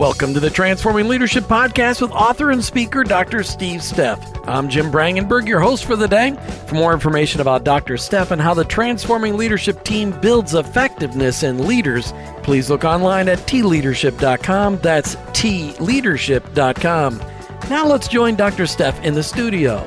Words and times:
Welcome 0.00 0.32
to 0.32 0.40
the 0.40 0.48
Transforming 0.48 1.08
Leadership 1.08 1.44
Podcast 1.44 2.00
with 2.00 2.10
author 2.12 2.52
and 2.52 2.64
speaker 2.64 3.04
Dr. 3.04 3.42
Steve 3.42 3.82
Steff. 3.82 4.18
I'm 4.48 4.70
Jim 4.70 4.90
Brangenberg, 4.90 5.46
your 5.46 5.60
host 5.60 5.84
for 5.84 5.94
the 5.94 6.08
day. 6.08 6.30
For 6.68 6.74
more 6.74 6.94
information 6.94 7.42
about 7.42 7.64
Dr. 7.64 7.96
Steff 7.96 8.30
and 8.30 8.40
how 8.40 8.54
the 8.54 8.64
Transforming 8.64 9.36
Leadership 9.36 9.84
team 9.84 10.18
builds 10.22 10.54
effectiveness 10.54 11.42
in 11.42 11.66
leaders, 11.66 12.14
please 12.42 12.70
look 12.70 12.82
online 12.82 13.28
at 13.28 13.40
tleadership.com. 13.40 14.78
That's 14.78 15.16
tleadership.com. 15.16 17.18
Now 17.68 17.86
let's 17.86 18.08
join 18.08 18.36
Dr. 18.36 18.62
Steff 18.62 19.04
in 19.04 19.12
the 19.12 19.22
studio. 19.22 19.86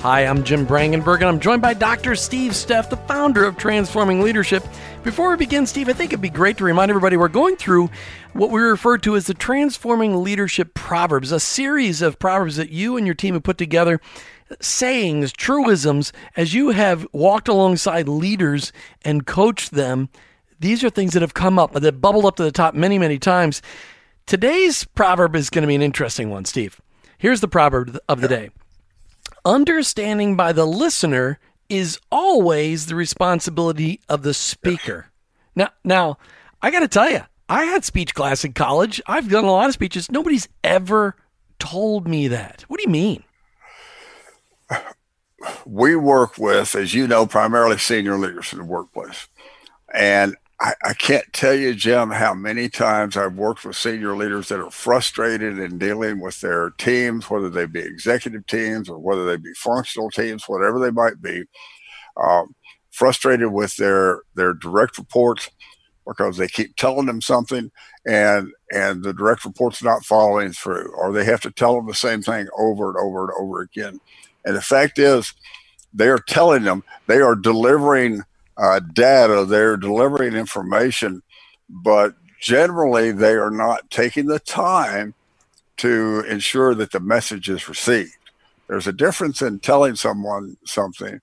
Hi, 0.00 0.24
I'm 0.24 0.44
Jim 0.44 0.66
Brangenberg, 0.66 1.16
and 1.16 1.24
I'm 1.24 1.40
joined 1.40 1.60
by 1.60 1.74
Dr. 1.74 2.14
Steve 2.14 2.52
Steff, 2.52 2.88
the 2.88 2.96
founder 2.96 3.44
of 3.44 3.58
Transforming 3.58 4.22
Leadership. 4.22 4.64
Before 5.08 5.30
we 5.30 5.36
begin, 5.36 5.64
Steve, 5.64 5.88
I 5.88 5.94
think 5.94 6.12
it'd 6.12 6.20
be 6.20 6.28
great 6.28 6.58
to 6.58 6.64
remind 6.64 6.90
everybody 6.90 7.16
we're 7.16 7.28
going 7.28 7.56
through 7.56 7.88
what 8.34 8.50
we 8.50 8.60
refer 8.60 8.98
to 8.98 9.16
as 9.16 9.26
the 9.26 9.32
Transforming 9.32 10.22
Leadership 10.22 10.74
Proverbs, 10.74 11.32
a 11.32 11.40
series 11.40 12.02
of 12.02 12.18
proverbs 12.18 12.56
that 12.56 12.68
you 12.68 12.98
and 12.98 13.06
your 13.06 13.14
team 13.14 13.32
have 13.32 13.42
put 13.42 13.56
together, 13.56 14.02
sayings, 14.60 15.32
truisms, 15.32 16.12
as 16.36 16.52
you 16.52 16.72
have 16.72 17.06
walked 17.10 17.48
alongside 17.48 18.06
leaders 18.06 18.70
and 19.00 19.26
coached 19.26 19.70
them. 19.70 20.10
These 20.60 20.84
are 20.84 20.90
things 20.90 21.14
that 21.14 21.22
have 21.22 21.32
come 21.32 21.58
up, 21.58 21.72
that 21.72 22.00
bubbled 22.02 22.26
up 22.26 22.36
to 22.36 22.44
the 22.44 22.52
top 22.52 22.74
many, 22.74 22.98
many 22.98 23.18
times. 23.18 23.62
Today's 24.26 24.84
proverb 24.84 25.34
is 25.34 25.48
going 25.48 25.62
to 25.62 25.68
be 25.68 25.74
an 25.74 25.80
interesting 25.80 26.28
one, 26.28 26.44
Steve. 26.44 26.82
Here's 27.16 27.40
the 27.40 27.48
proverb 27.48 27.98
of 28.10 28.20
the 28.20 28.28
day 28.28 28.50
Understanding 29.46 30.36
by 30.36 30.52
the 30.52 30.66
listener 30.66 31.38
is 31.68 31.98
always 32.10 32.86
the 32.86 32.94
responsibility 32.94 34.00
of 34.08 34.22
the 34.22 34.34
speaker. 34.34 35.10
Now, 35.54 35.70
now, 35.84 36.18
I 36.62 36.70
got 36.70 36.80
to 36.80 36.88
tell 36.88 37.10
you, 37.10 37.20
I 37.48 37.64
had 37.64 37.84
speech 37.84 38.14
class 38.14 38.44
in 38.44 38.52
college. 38.52 39.00
I've 39.06 39.28
done 39.28 39.44
a 39.44 39.50
lot 39.50 39.68
of 39.68 39.74
speeches. 39.74 40.10
Nobody's 40.10 40.48
ever 40.62 41.16
told 41.58 42.06
me 42.06 42.28
that. 42.28 42.64
What 42.68 42.78
do 42.78 42.84
you 42.84 42.92
mean? 42.92 43.24
We 45.64 45.96
work 45.96 46.36
with, 46.36 46.74
as 46.74 46.94
you 46.94 47.06
know, 47.06 47.26
primarily 47.26 47.78
senior 47.78 48.18
leaders 48.18 48.52
in 48.52 48.58
the 48.58 48.64
workplace. 48.64 49.28
And 49.94 50.36
I, 50.60 50.74
I, 50.84 50.92
can't 50.92 51.32
tell 51.32 51.54
you, 51.54 51.72
Jim, 51.72 52.10
how 52.10 52.34
many 52.34 52.68
times 52.68 53.16
I've 53.16 53.36
worked 53.36 53.64
with 53.64 53.76
senior 53.76 54.16
leaders 54.16 54.48
that 54.48 54.58
are 54.58 54.70
frustrated 54.70 55.58
in 55.58 55.78
dealing 55.78 56.20
with 56.20 56.40
their 56.40 56.70
teams, 56.70 57.30
whether 57.30 57.48
they 57.48 57.66
be 57.66 57.78
executive 57.78 58.44
teams 58.46 58.88
or 58.88 58.98
whether 58.98 59.24
they 59.24 59.36
be 59.36 59.52
functional 59.54 60.10
teams, 60.10 60.48
whatever 60.48 60.80
they 60.80 60.90
might 60.90 61.22
be, 61.22 61.44
um, 62.20 62.54
frustrated 62.90 63.52
with 63.52 63.76
their 63.76 64.22
their 64.34 64.52
direct 64.52 64.98
reports 64.98 65.48
because 66.04 66.36
they 66.36 66.48
keep 66.48 66.74
telling 66.74 67.06
them 67.06 67.20
something 67.20 67.70
and 68.06 68.50
and 68.72 69.04
the 69.04 69.12
direct 69.12 69.44
report's 69.44 69.82
not 69.82 70.04
following 70.04 70.52
through, 70.52 70.92
or 70.96 71.12
they 71.12 71.24
have 71.24 71.40
to 71.42 71.50
tell 71.52 71.76
them 71.76 71.86
the 71.86 71.94
same 71.94 72.22
thing 72.22 72.48
over 72.58 72.88
and 72.88 72.98
over 72.98 73.24
and 73.24 73.32
over 73.38 73.60
again. 73.60 74.00
And 74.44 74.56
the 74.56 74.62
fact 74.62 74.98
is, 74.98 75.32
they 75.94 76.08
are 76.08 76.18
telling 76.18 76.64
them 76.64 76.82
they 77.06 77.20
are 77.20 77.36
delivering 77.36 78.22
uh, 78.58 78.80
data, 78.80 79.44
they're 79.44 79.76
delivering 79.76 80.34
information, 80.34 81.22
but 81.68 82.14
generally 82.40 83.12
they 83.12 83.34
are 83.34 83.50
not 83.50 83.88
taking 83.90 84.26
the 84.26 84.40
time 84.40 85.14
to 85.78 86.24
ensure 86.28 86.74
that 86.74 86.90
the 86.90 87.00
message 87.00 87.48
is 87.48 87.68
received. 87.68 88.10
There's 88.66 88.88
a 88.88 88.92
difference 88.92 89.40
in 89.40 89.60
telling 89.60 89.94
someone 89.94 90.56
something 90.64 91.20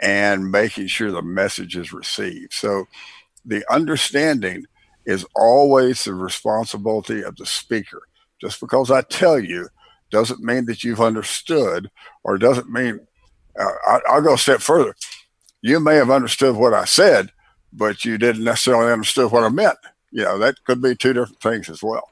and 0.00 0.50
making 0.50 0.86
sure 0.86 1.10
the 1.10 1.22
message 1.22 1.76
is 1.76 1.92
received. 1.92 2.54
So 2.54 2.86
the 3.44 3.64
understanding 3.70 4.64
is 5.04 5.26
always 5.34 6.04
the 6.04 6.14
responsibility 6.14 7.22
of 7.22 7.36
the 7.36 7.46
speaker. 7.46 8.02
Just 8.40 8.60
because 8.60 8.90
I 8.90 9.02
tell 9.02 9.38
you 9.38 9.68
doesn't 10.10 10.42
mean 10.42 10.66
that 10.66 10.84
you've 10.84 11.00
understood 11.00 11.90
or 12.22 12.38
doesn't 12.38 12.70
mean 12.70 13.00
uh, 13.58 14.00
I, 14.08 14.14
will 14.14 14.22
go 14.22 14.34
a 14.34 14.38
step 14.38 14.60
further 14.60 14.94
you 15.62 15.80
may 15.80 15.96
have 15.96 16.10
understood 16.10 16.56
what 16.56 16.74
I 16.74 16.84
said, 16.84 17.32
but 17.72 18.04
you 18.04 18.18
didn't 18.18 18.44
necessarily 18.44 18.92
understand 18.92 19.30
what 19.30 19.44
I 19.44 19.48
meant. 19.48 19.78
You 20.10 20.24
know, 20.24 20.38
that 20.38 20.64
could 20.64 20.82
be 20.82 20.96
two 20.96 21.12
different 21.12 21.40
things 21.40 21.68
as 21.68 21.82
well. 21.82 22.08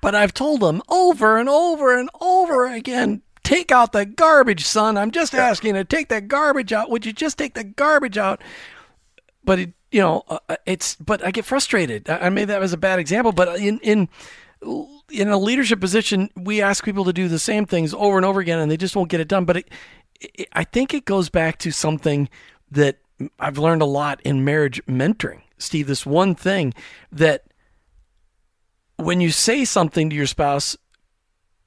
But 0.00 0.14
I've 0.14 0.34
told 0.34 0.60
them 0.60 0.82
over 0.88 1.38
and 1.38 1.48
over 1.48 1.96
and 1.96 2.10
over 2.20 2.66
again 2.66 3.22
take 3.48 3.72
out 3.72 3.92
the 3.92 4.04
garbage, 4.04 4.64
son. 4.64 4.98
I'm 4.98 5.10
just 5.10 5.34
asking 5.34 5.74
to 5.74 5.84
take 5.84 6.08
that 6.08 6.28
garbage 6.28 6.72
out. 6.72 6.90
Would 6.90 7.06
you 7.06 7.12
just 7.12 7.38
take 7.38 7.54
the 7.54 7.64
garbage 7.64 8.18
out? 8.18 8.42
But 9.42 9.58
it, 9.58 9.72
you 9.90 10.00
know, 10.00 10.22
uh, 10.28 10.38
uh 10.48 10.56
it's. 10.66 10.96
But 10.96 11.24
I 11.24 11.30
get 11.30 11.46
frustrated. 11.46 12.10
I, 12.10 12.26
I 12.26 12.44
that 12.44 12.60
was 12.60 12.72
a 12.72 12.76
bad 12.76 12.98
example, 12.98 13.32
but 13.32 13.58
in 13.58 13.78
in 13.78 14.08
in 15.10 15.28
a 15.28 15.38
leadership 15.38 15.80
position, 15.80 16.30
we 16.36 16.60
ask 16.60 16.84
people 16.84 17.04
to 17.04 17.12
do 17.12 17.28
the 17.28 17.38
same 17.38 17.64
things 17.64 17.94
over 17.94 18.16
and 18.18 18.26
over 18.26 18.40
again, 18.40 18.58
and 18.58 18.70
they 18.70 18.76
just 18.76 18.94
won't 18.94 19.08
get 19.08 19.20
it 19.20 19.28
done. 19.28 19.46
But 19.46 19.58
it, 19.58 19.68
it, 20.20 20.48
I 20.52 20.64
think 20.64 20.92
it 20.92 21.06
goes 21.06 21.30
back 21.30 21.58
to 21.60 21.70
something 21.70 22.28
that 22.70 22.98
I've 23.38 23.58
learned 23.58 23.82
a 23.82 23.86
lot 23.86 24.20
in 24.22 24.44
marriage 24.44 24.82
mentoring, 24.86 25.42
Steve. 25.58 25.86
This 25.86 26.06
one 26.06 26.34
thing 26.34 26.74
that 27.10 27.44
when 28.96 29.20
you 29.20 29.30
say 29.30 29.64
something 29.64 30.10
to 30.10 30.16
your 30.16 30.26
spouse, 30.26 30.76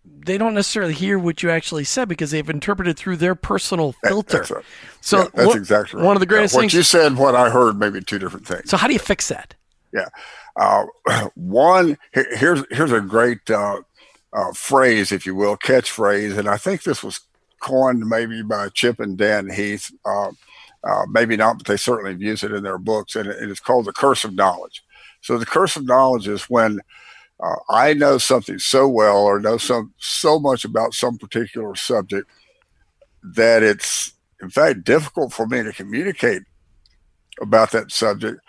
they 0.03 0.38
don't 0.38 0.53
necessarily 0.53 0.94
hear 0.94 1.19
what 1.19 1.44
you 1.44 1.50
actually 1.50 1.84
said 1.84 2.07
because 2.07 2.31
they've 2.31 2.50
interpreted 2.50 2.97
through 2.97 3.17
their 3.17 3.35
personal 3.35 3.94
filter. 4.03 4.40
That's 4.40 4.51
right. 4.51 4.66
So 5.01 5.19
yeah, 5.19 5.28
that's 5.34 5.56
exactly 5.56 6.00
right. 6.00 6.06
One 6.06 6.16
of 6.16 6.19
the 6.19 6.25
greatest 6.25 6.53
yeah, 6.53 6.57
what 6.57 6.61
things. 6.61 6.73
What 6.73 6.78
you 6.78 6.84
said, 6.84 7.17
what 7.17 7.35
I 7.35 7.50
heard, 7.50 7.79
maybe 7.79 8.01
two 8.01 8.19
different 8.19 8.47
things. 8.47 8.69
So 8.69 8.78
how 8.78 8.88
do 8.88 8.94
you 8.94 9.00
fix 9.00 9.28
that? 9.29 9.56
Yeah. 9.94 10.07
Uh, 10.56 10.85
one 11.35 11.97
here's 12.11 12.63
here's 12.72 12.91
a 12.91 13.01
great 13.01 13.50
uh, 13.50 13.81
uh, 14.34 14.51
phrase, 14.53 15.11
if 15.11 15.25
you 15.25 15.35
will, 15.35 15.57
catchphrase, 15.57 16.38
and 16.38 16.47
I 16.47 16.57
think 16.57 16.84
this 16.84 17.03
was 17.03 17.22
coined 17.61 18.07
maybe 18.07 18.41
by 18.41 18.69
Chip 18.69 19.00
and 19.00 19.17
Dan 19.17 19.50
Heath. 19.50 19.91
Uh, 20.84 21.06
maybe 21.09 21.38
not, 21.38 21.58
but 21.58 21.68
they 21.68 21.78
certainly 21.78 22.12
have 22.12 22.22
used 22.22 22.44
it 22.44 22.53
in 22.53 22.64
their 22.64 22.80
books, 22.80 23.16
and 23.16 23.28
it's 23.28 23.59
called 23.59 23.86
the 23.86 23.94
curse 23.94 24.24
of 24.24 24.34
knowledge. 24.34 24.84
So 25.22 25.38
the 25.38 25.46
curse 25.46 25.75
of 25.75 25.86
knowledge 25.86 26.28
is 26.28 26.44
when 26.46 26.80
uh, 27.42 27.56
I 27.69 27.94
know 27.94 28.18
something 28.18 28.59
so 28.59 28.88
well 28.88 29.18
or 29.18 29.40
know 29.40 29.58
some 29.58 29.94
so 29.97 30.40
much 30.40 30.66
about 30.66 30.94
some 30.94 31.18
particular 31.18 31.75
subject 31.75 32.30
that 33.36 33.62
it's 33.62 34.14
in 34.41 34.50
fact 34.50 34.84
difficult 34.84 35.34
for 35.34 35.46
me 35.46 35.62
to 35.64 35.72
communicate 35.72 36.41
about 37.40 37.72
that 37.72 37.91
subject 37.91 38.40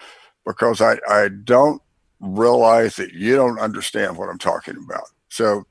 because 0.47 0.81
I, 0.81 0.97
I 1.09 1.29
don't 1.45 1.81
realize 2.21 2.97
that 2.97 3.13
you 3.13 3.37
don't 3.37 3.59
understand 3.59 4.17
what 4.17 4.29
I'm 4.29 4.39
talking 4.39 4.77
about. 4.85 5.05
So 5.29 5.65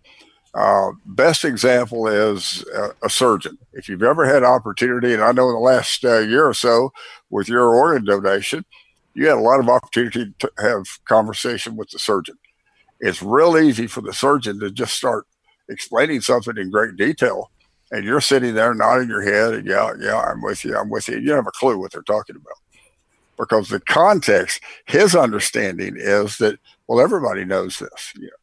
uh, 0.53 0.91
best 1.05 1.45
example 1.45 2.07
is 2.07 2.65
a, 2.75 2.89
a, 3.03 3.09
surgeon. 3.09 3.57
If 3.71 3.87
you've 3.87 4.03
ever 4.03 4.25
had 4.25 4.43
opportunity, 4.43 5.13
and 5.13 5.23
I 5.23 5.31
know 5.31 5.47
in 5.47 5.55
the 5.55 5.61
last 5.61 6.03
uh, 6.03 6.19
year 6.19 6.45
or 6.45 6.53
so 6.53 6.91
with 7.29 7.47
your 7.47 7.73
organ 7.73 8.03
donation, 8.03 8.65
you 9.13 9.27
had 9.27 9.37
a 9.37 9.41
lot 9.41 9.61
of 9.61 9.69
opportunity 9.69 10.33
to 10.39 10.51
have 10.59 10.83
conversation 11.05 11.77
with 11.77 11.89
the 11.91 11.99
surgeon. 11.99 12.37
It's 12.99 13.23
real 13.23 13.57
easy 13.57 13.87
for 13.87 14.01
the 14.01 14.13
surgeon 14.13 14.59
to 14.59 14.71
just 14.71 14.93
start 14.93 15.25
explaining 15.69 16.19
something 16.19 16.57
in 16.57 16.69
great 16.69 16.97
detail, 16.97 17.49
and 17.91 18.03
you're 18.03 18.21
sitting 18.21 18.53
there 18.53 18.73
nodding 18.73 19.07
your 19.07 19.21
head, 19.21 19.53
and 19.53 19.65
yeah, 19.65 19.93
yeah, 19.99 20.19
I'm 20.19 20.41
with 20.41 20.65
you, 20.65 20.75
I'm 20.75 20.89
with 20.89 21.07
you. 21.07 21.17
You 21.17 21.27
don't 21.27 21.37
have 21.37 21.47
a 21.47 21.51
clue 21.51 21.79
what 21.79 21.93
they're 21.93 22.01
talking 22.01 22.35
about 22.35 22.57
because 23.37 23.69
the 23.69 23.79
context, 23.79 24.61
his 24.85 25.15
understanding 25.15 25.95
is 25.97 26.37
that 26.37 26.59
well, 26.87 26.99
everybody 26.99 27.45
knows 27.45 27.79
this. 27.79 28.13
You 28.15 28.23
know, 28.25 28.40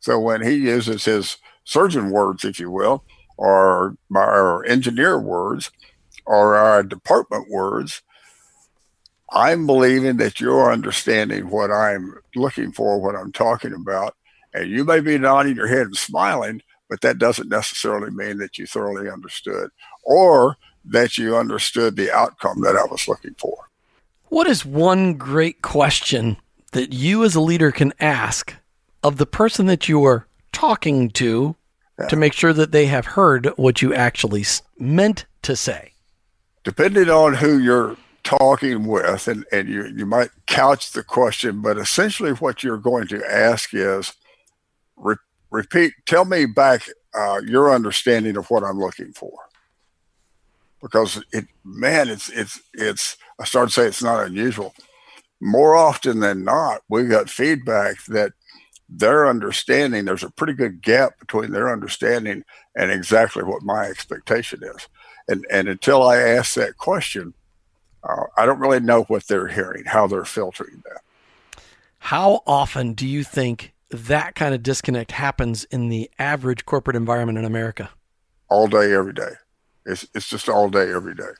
so 0.00 0.18
when 0.18 0.42
he 0.42 0.54
uses 0.54 1.04
his 1.04 1.36
surgeon 1.64 2.10
words, 2.10 2.44
if 2.44 2.58
you 2.58 2.70
will, 2.70 3.04
or 3.36 3.96
our 4.14 4.64
engineer 4.64 5.20
words, 5.20 5.70
or 6.26 6.56
our 6.56 6.82
department 6.82 7.50
words, 7.50 8.02
I'm 9.32 9.66
believing 9.66 10.16
that 10.16 10.40
you're 10.40 10.72
understanding 10.72 11.50
what 11.50 11.70
I'm 11.70 12.14
looking 12.34 12.72
for, 12.72 13.00
what 13.00 13.14
I'm 13.14 13.32
talking 13.32 13.72
about. 13.72 14.16
And 14.52 14.68
you 14.68 14.84
may 14.84 15.00
be 15.00 15.18
nodding 15.18 15.54
your 15.54 15.68
head 15.68 15.86
and 15.86 15.96
smiling, 15.96 16.62
but 16.88 17.02
that 17.02 17.18
doesn't 17.18 17.48
necessarily 17.48 18.10
mean 18.10 18.38
that 18.38 18.58
you 18.58 18.66
thoroughly 18.66 19.08
understood 19.08 19.70
or 20.02 20.56
that 20.84 21.16
you 21.16 21.36
understood 21.36 21.94
the 21.94 22.10
outcome 22.10 22.62
that 22.62 22.76
I 22.76 22.84
was 22.90 23.06
looking 23.06 23.34
for. 23.38 23.68
What 24.28 24.46
is 24.46 24.64
one 24.64 25.14
great 25.14 25.62
question 25.62 26.36
that 26.72 26.92
you 26.92 27.24
as 27.24 27.34
a 27.34 27.40
leader 27.40 27.70
can 27.70 27.92
ask 28.00 28.56
of 29.02 29.16
the 29.16 29.26
person 29.26 29.66
that 29.66 29.88
you 29.88 30.04
are 30.04 30.26
talking 30.52 31.10
to 31.10 31.56
yeah. 31.98 32.08
to 32.08 32.16
make 32.16 32.32
sure 32.32 32.52
that 32.52 32.72
they 32.72 32.86
have 32.86 33.06
heard 33.06 33.46
what 33.56 33.82
you 33.82 33.94
actually 33.94 34.44
meant 34.78 35.26
to 35.42 35.56
say. 35.56 35.92
Depending 36.64 37.08
on 37.08 37.34
who 37.34 37.58
you're 37.58 37.96
talking 38.22 38.86
with, 38.86 39.28
and, 39.28 39.44
and 39.50 39.68
you, 39.68 39.86
you 39.86 40.06
might 40.06 40.30
couch 40.46 40.92
the 40.92 41.02
question, 41.02 41.62
but 41.62 41.78
essentially 41.78 42.32
what 42.32 42.62
you're 42.62 42.76
going 42.76 43.06
to 43.08 43.24
ask 43.30 43.72
is 43.72 44.12
re- 44.96 45.16
repeat, 45.50 45.94
tell 46.06 46.24
me 46.24 46.46
back 46.46 46.86
uh, 47.14 47.40
your 47.46 47.72
understanding 47.74 48.36
of 48.36 48.50
what 48.50 48.62
I'm 48.62 48.78
looking 48.78 49.12
for. 49.12 49.32
Because 50.82 51.22
it, 51.32 51.46
man, 51.64 52.08
it's, 52.08 52.28
it's, 52.30 52.60
it's, 52.74 53.16
I 53.38 53.44
started 53.44 53.68
to 53.68 53.74
say 53.74 53.86
it's 53.86 54.02
not 54.02 54.26
unusual. 54.26 54.74
More 55.40 55.74
often 55.74 56.20
than 56.20 56.44
not, 56.44 56.82
we 56.88 57.04
got 57.04 57.30
feedback 57.30 58.04
that 58.06 58.32
their 58.90 59.28
understanding, 59.28 60.04
there's 60.04 60.24
a 60.24 60.30
pretty 60.30 60.52
good 60.52 60.82
gap 60.82 61.18
between 61.20 61.52
their 61.52 61.72
understanding 61.72 62.44
and 62.74 62.90
exactly 62.90 63.42
what 63.42 63.62
my 63.62 63.84
expectation 63.84 64.60
is. 64.62 64.88
And, 65.28 65.46
and 65.50 65.68
until 65.68 66.02
I 66.02 66.18
ask 66.18 66.54
that 66.54 66.76
question, 66.76 67.34
uh, 68.02 68.24
I 68.36 68.46
don't 68.46 68.58
really 68.58 68.80
know 68.80 69.02
what 69.04 69.28
they're 69.28 69.48
hearing, 69.48 69.84
how 69.86 70.06
they're 70.06 70.24
filtering 70.24 70.82
that. 70.84 71.02
How 71.98 72.42
often 72.46 72.94
do 72.94 73.06
you 73.06 73.22
think 73.22 73.72
that 73.90 74.34
kind 74.34 74.54
of 74.54 74.62
disconnect 74.62 75.12
happens 75.12 75.64
in 75.64 75.88
the 75.88 76.10
average 76.18 76.64
corporate 76.64 76.96
environment 76.96 77.38
in 77.38 77.44
America? 77.44 77.90
All 78.48 78.66
day, 78.66 78.92
every 78.92 79.12
day. 79.12 79.32
It's, 79.86 80.06
it's 80.14 80.28
just 80.28 80.48
all 80.48 80.68
day, 80.68 80.92
every 80.92 81.14
day. 81.14 81.30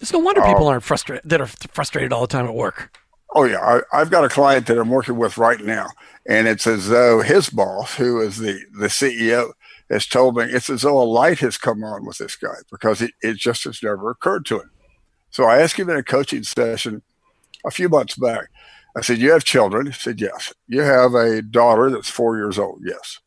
It's 0.00 0.12
no 0.12 0.18
wonder 0.18 0.40
people 0.40 0.66
um, 0.66 0.72
aren't 0.72 0.84
frustrated 0.84 1.28
that 1.28 1.40
are 1.40 1.46
frustrated 1.46 2.12
all 2.12 2.22
the 2.22 2.26
time 2.26 2.46
at 2.46 2.54
work. 2.54 2.98
Oh 3.34 3.44
yeah, 3.44 3.80
I, 3.92 3.98
have 3.98 4.10
got 4.10 4.24
a 4.24 4.28
client 4.28 4.66
that 4.66 4.78
I'm 4.78 4.88
working 4.88 5.16
with 5.16 5.36
right 5.36 5.60
now, 5.60 5.88
and 6.28 6.46
it's 6.46 6.66
as 6.66 6.88
though 6.88 7.20
his 7.22 7.50
boss, 7.50 7.94
who 7.94 8.20
is 8.20 8.38
the 8.38 8.60
the 8.78 8.86
CEO, 8.86 9.52
has 9.90 10.06
told 10.06 10.36
me 10.36 10.44
it's 10.44 10.70
as 10.70 10.82
though 10.82 11.00
a 11.00 11.04
light 11.04 11.40
has 11.40 11.58
come 11.58 11.82
on 11.84 12.04
with 12.06 12.18
this 12.18 12.36
guy 12.36 12.54
because 12.70 13.02
it, 13.02 13.12
it 13.22 13.36
just 13.36 13.64
has 13.64 13.82
never 13.82 14.10
occurred 14.10 14.46
to 14.46 14.60
him. 14.60 14.70
So 15.30 15.44
I 15.44 15.60
asked 15.60 15.76
him 15.78 15.90
in 15.90 15.96
a 15.96 16.02
coaching 16.02 16.44
session 16.44 17.02
a 17.64 17.70
few 17.70 17.88
months 17.88 18.16
back. 18.16 18.48
I 18.96 19.02
said, 19.02 19.18
"You 19.18 19.32
have 19.32 19.44
children?" 19.44 19.86
He 19.86 19.92
said, 19.92 20.20
"Yes." 20.20 20.52
You 20.68 20.82
have 20.82 21.14
a 21.14 21.42
daughter 21.42 21.90
that's 21.90 22.08
four 22.10 22.36
years 22.36 22.58
old. 22.58 22.80
Yes. 22.84 23.18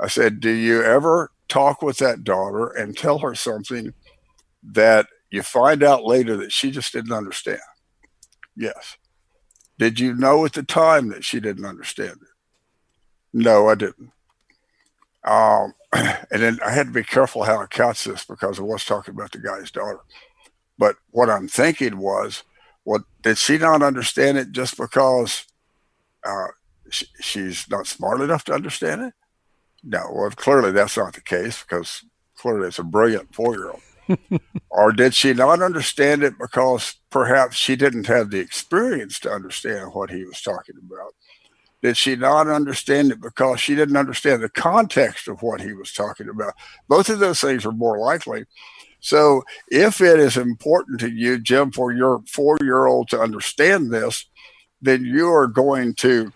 I 0.00 0.08
said, 0.08 0.40
"Do 0.40 0.50
you 0.50 0.82
ever 0.82 1.30
talk 1.48 1.82
with 1.82 1.98
that 1.98 2.24
daughter 2.24 2.66
and 2.68 2.96
tell 2.96 3.18
her 3.20 3.34
something 3.34 3.94
that 4.62 5.06
you 5.30 5.42
find 5.42 5.82
out 5.82 6.04
later 6.04 6.36
that 6.38 6.52
she 6.52 6.70
just 6.70 6.92
didn't 6.92 7.12
understand?" 7.12 7.60
Yes. 8.56 8.98
Did 9.80 9.98
you 9.98 10.14
know 10.14 10.44
at 10.44 10.52
the 10.52 10.62
time 10.62 11.08
that 11.08 11.24
she 11.24 11.40
didn't 11.40 11.64
understand 11.64 12.18
it? 12.20 12.28
No, 13.32 13.70
I 13.70 13.74
didn't. 13.74 14.12
Um, 15.24 15.72
and 15.94 16.42
then 16.42 16.58
I 16.62 16.70
had 16.70 16.88
to 16.88 16.92
be 16.92 17.02
careful 17.02 17.44
how 17.44 17.62
I 17.62 17.66
couch 17.66 18.04
this 18.04 18.26
because 18.26 18.60
I 18.60 18.62
was 18.62 18.84
talking 18.84 19.14
about 19.14 19.32
the 19.32 19.38
guy's 19.38 19.70
daughter. 19.70 20.00
But 20.76 20.96
what 21.12 21.30
I'm 21.30 21.48
thinking 21.48 21.96
was, 21.96 22.42
what 22.84 23.04
did 23.22 23.38
she 23.38 23.56
not 23.56 23.82
understand 23.82 24.36
it 24.36 24.52
just 24.52 24.76
because 24.76 25.46
uh, 26.26 26.48
she, 26.90 27.06
she's 27.22 27.70
not 27.70 27.86
smart 27.86 28.20
enough 28.20 28.44
to 28.44 28.52
understand 28.52 29.00
it? 29.00 29.14
No, 29.82 30.10
well, 30.12 30.28
clearly 30.32 30.72
that's 30.72 30.98
not 30.98 31.14
the 31.14 31.22
case 31.22 31.62
because 31.62 32.04
clearly 32.36 32.68
it's 32.68 32.78
a 32.78 32.84
brilliant 32.84 33.34
four 33.34 33.56
year 33.56 33.70
old. 33.70 33.80
Or 34.70 34.92
did 34.92 35.14
she 35.14 35.32
not 35.32 35.62
understand 35.62 36.22
it 36.22 36.38
because 36.38 36.94
perhaps 37.10 37.56
she 37.56 37.76
didn't 37.76 38.06
have 38.06 38.30
the 38.30 38.38
experience 38.38 39.18
to 39.20 39.30
understand 39.30 39.92
what 39.92 40.10
he 40.10 40.24
was 40.24 40.40
talking 40.40 40.76
about? 40.78 41.14
Did 41.82 41.96
she 41.96 42.14
not 42.14 42.48
understand 42.48 43.10
it 43.10 43.20
because 43.20 43.60
she 43.60 43.74
didn't 43.74 43.96
understand 43.96 44.42
the 44.42 44.50
context 44.50 45.28
of 45.28 45.42
what 45.42 45.60
he 45.60 45.72
was 45.72 45.92
talking 45.92 46.28
about? 46.28 46.54
Both 46.88 47.08
of 47.08 47.20
those 47.20 47.40
things 47.40 47.64
are 47.64 47.72
more 47.72 47.98
likely. 47.98 48.44
So, 49.00 49.42
if 49.68 50.02
it 50.02 50.20
is 50.20 50.36
important 50.36 51.00
to 51.00 51.10
you, 51.10 51.38
Jim, 51.38 51.72
for 51.72 51.90
your 51.90 52.22
four 52.28 52.58
year 52.60 52.84
old 52.84 53.08
to 53.08 53.20
understand 53.20 53.90
this, 53.90 54.26
then 54.82 55.06
you 55.06 55.28
are 55.28 55.46
going 55.46 55.94
to 55.94 56.30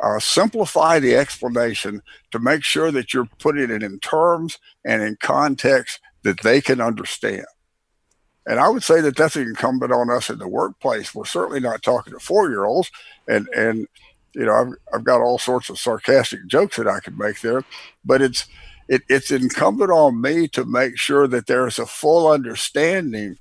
uh, 0.00 0.18
simplify 0.18 0.98
the 0.98 1.16
explanation 1.16 2.02
to 2.30 2.38
make 2.38 2.64
sure 2.64 2.90
that 2.92 3.12
you're 3.12 3.28
putting 3.38 3.70
it 3.70 3.82
in 3.82 3.98
terms 4.00 4.58
and 4.84 5.02
in 5.02 5.16
context 5.20 6.00
that 6.28 6.42
they 6.42 6.60
can 6.60 6.78
understand. 6.78 7.46
And 8.46 8.60
I 8.60 8.68
would 8.68 8.82
say 8.82 9.00
that 9.00 9.16
that's 9.16 9.36
incumbent 9.36 9.92
on 9.92 10.10
us 10.10 10.28
in 10.28 10.38
the 10.38 10.46
workplace. 10.46 11.14
We're 11.14 11.24
certainly 11.24 11.60
not 11.60 11.82
talking 11.82 12.12
to 12.12 12.18
four 12.18 12.50
year 12.50 12.66
olds. 12.66 12.90
And, 13.26 13.48
and, 13.48 13.88
you 14.34 14.44
know, 14.44 14.52
I've, 14.52 14.72
I've 14.94 15.04
got 15.04 15.22
all 15.22 15.38
sorts 15.38 15.70
of 15.70 15.78
sarcastic 15.78 16.46
jokes 16.46 16.76
that 16.76 16.86
I 16.86 17.00
could 17.00 17.18
make 17.18 17.40
there, 17.40 17.64
but 18.04 18.20
it's, 18.20 18.46
it, 18.88 19.02
it's 19.08 19.30
incumbent 19.30 19.90
on 19.90 20.20
me 20.20 20.48
to 20.48 20.66
make 20.66 20.98
sure 20.98 21.26
that 21.28 21.46
there's 21.46 21.78
a 21.78 21.86
full 21.86 22.30
understanding. 22.30 23.38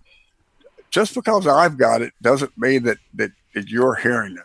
Just 0.89 1.13
because 1.13 1.45
I've 1.45 1.77
got 1.77 2.01
it 2.01 2.13
doesn't 2.21 2.57
mean 2.57 2.83
that, 2.83 2.99
that, 3.15 3.31
that 3.53 3.67
you're 3.67 3.95
hearing 3.95 4.37
it. 4.37 4.43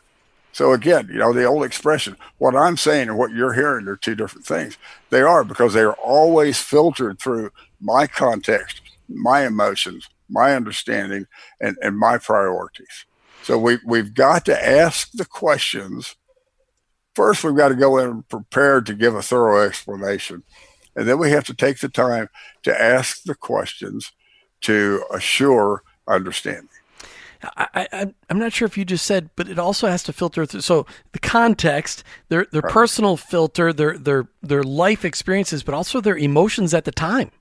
So 0.53 0.73
again, 0.73 1.09
you 1.11 1.19
know, 1.19 1.33
the 1.33 1.45
old 1.45 1.65
expression, 1.65 2.17
what 2.39 2.57
I'm 2.57 2.77
saying 2.77 3.09
and 3.09 3.17
what 3.17 3.31
you're 3.31 3.55
hearing 3.55 3.89
are 3.89 3.97
two 3.97 4.15
different 4.17 4.47
things. 4.47 4.77
They 5.11 5.23
are 5.23 5.45
because 5.45 5.73
they 5.75 5.81
are 5.81 5.95
always 5.95 6.59
filtered 6.59 7.19
through 7.19 7.53
my 7.83 8.07
context, 8.07 8.81
my 9.09 9.45
emotions, 9.45 10.09
my 10.29 10.55
understanding, 10.55 11.27
and, 11.61 11.77
and 11.83 11.99
my 11.99 12.17
priorities. 12.17 13.05
So 13.43 13.59
we, 13.59 13.79
we've 13.85 14.15
got 14.15 14.45
to 14.47 14.67
ask 14.69 15.11
the 15.13 15.25
questions. 15.25 16.15
First, 17.15 17.45
we've 17.45 17.57
got 17.57 17.69
to 17.69 17.75
go 17.75 17.99
in 17.99 18.23
prepared 18.23 18.87
to 18.87 18.95
give 18.95 19.15
a 19.15 19.23
thorough 19.23 19.67
explanation. 19.67 20.45
And 20.95 21.09
then 21.09 21.19
we 21.19 21.31
have 21.31 21.45
to 21.45 21.55
take 21.55 21.81
the 21.81 21.89
time 21.89 22.29
to 22.63 22.81
ask 22.81 23.25
the 23.25 23.35
questions 23.35 24.13
to 24.63 25.05
assure 25.13 25.83
understanding. 26.07 26.69
I, 27.57 27.89
I, 27.93 28.15
am 28.31 28.39
not 28.39 28.53
sure 28.53 28.67
if 28.67 28.79
you 28.79 28.85
just 28.85 29.05
said, 29.05 29.31
but 29.35 29.49
it 29.49 29.59
also 29.59 29.89
has 29.89 30.05
to 30.05 30.13
filter 30.13 30.47
through. 30.47 30.61
So 30.61 30.87
the 31.11 31.19
context, 31.19 32.05
their 32.29 32.47
their 32.53 32.61
right. 32.61 32.73
personal 32.73 33.17
filter, 33.17 33.73
their 33.73 33.99
their 33.99 34.29
their 34.43 34.63
life 34.63 35.05
experiences, 35.05 35.65
but 35.65 35.75
also 35.75 36.01
their 36.01 36.17
emotions 36.17 36.73
at 36.73 36.85
the 36.85 36.93
time. 36.93 37.33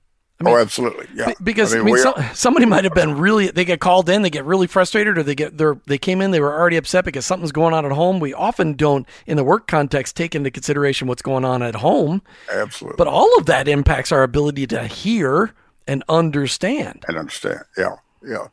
I 0.42 0.50
mean, 0.50 0.54
oh, 0.54 0.60
absolutely. 0.60 1.06
Yeah. 1.14 1.32
Because 1.42 1.74
I 1.74 1.78
mean, 1.78 1.86
I 1.88 1.90
mean 1.92 1.98
so, 1.98 2.14
somebody 2.34 2.66
might 2.66 2.84
have 2.84 2.94
been 2.94 3.16
really 3.18 3.48
they 3.48 3.64
get 3.64 3.80
called 3.80 4.08
in, 4.08 4.22
they 4.22 4.30
get 4.30 4.44
really 4.44 4.66
frustrated, 4.66 5.18
or 5.18 5.22
they 5.22 5.34
get 5.34 5.58
they 5.58 5.66
they 5.86 5.98
came 5.98 6.20
in, 6.20 6.30
they 6.30 6.40
were 6.40 6.52
already 6.52 6.76
upset 6.76 7.04
because 7.04 7.26
something's 7.26 7.52
going 7.52 7.74
on 7.74 7.84
at 7.84 7.92
home. 7.92 8.20
We 8.20 8.34
often 8.34 8.74
don't, 8.74 9.06
in 9.26 9.36
the 9.36 9.44
work 9.44 9.66
context, 9.66 10.16
take 10.16 10.34
into 10.34 10.50
consideration 10.50 11.08
what's 11.08 11.22
going 11.22 11.44
on 11.44 11.62
at 11.62 11.76
home. 11.76 12.22
Absolutely. 12.50 12.96
But 12.96 13.06
all 13.06 13.36
of 13.38 13.46
that 13.46 13.68
impacts 13.68 14.12
our 14.12 14.22
ability 14.22 14.66
to 14.68 14.86
hear 14.86 15.54
and 15.86 16.04
understand. 16.08 17.04
And 17.08 17.16
understand. 17.16 17.60
Yeah. 17.76 17.96
Yeah. 18.24 18.48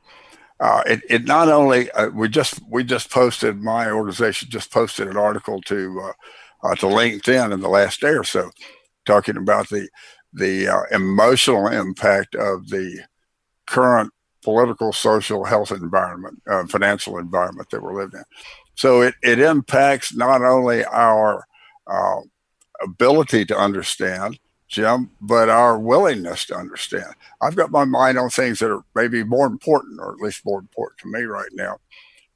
Uh, 0.60 0.84
it, 0.86 1.02
it 1.10 1.26
not 1.26 1.48
only 1.48 1.90
uh, 1.92 2.10
we 2.10 2.28
just 2.28 2.60
we 2.70 2.84
just 2.84 3.10
posted 3.10 3.62
my 3.62 3.90
organization 3.90 4.50
just 4.50 4.72
posted 4.72 5.08
an 5.08 5.16
article 5.16 5.62
to 5.62 6.02
uh, 6.04 6.68
uh 6.68 6.76
to 6.76 6.86
LinkedIn 6.86 7.54
in 7.54 7.62
the 7.62 7.70
last 7.70 8.02
day 8.02 8.10
or 8.10 8.26
so, 8.26 8.52
talking 9.06 9.38
about 9.38 9.70
the 9.70 9.88
the 10.34 10.68
uh, 10.68 10.82
emotional 10.92 11.68
impact 11.68 12.36
of 12.36 12.70
the 12.70 13.02
current 13.66 14.12
political, 14.44 14.94
social, 14.94 15.44
health 15.44 15.72
environment, 15.72 16.42
uh, 16.50 16.66
financial 16.68 17.18
environment 17.18 17.70
that 17.70 17.82
we're 17.82 18.00
living 18.00 18.20
in. 18.20 18.26
So 18.76 19.02
it, 19.02 19.16
it 19.22 19.40
impacts 19.40 20.16
not 20.16 20.42
only 20.42 20.86
our 20.86 21.46
uh, 21.88 22.22
ability 22.82 23.46
to 23.46 23.58
understand, 23.58 24.40
Jim, 24.68 25.12
but 25.20 25.50
our 25.50 25.80
willingness 25.80 26.46
to 26.46 26.56
understand. 26.56 27.14
I've 27.42 27.56
got 27.56 27.72
my 27.72 27.86
mind 27.86 28.18
on 28.18 28.30
things 28.30 28.60
that 28.60 28.72
are 28.72 28.86
maybe 28.96 29.24
more 29.24 29.48
important, 29.48 30.00
or 30.00 30.14
at 30.14 30.20
least 30.20 30.46
more 30.46 30.60
important 30.60 31.00
to 31.00 31.12
me 31.12 31.24
right 31.24 31.50
now. 31.54 31.78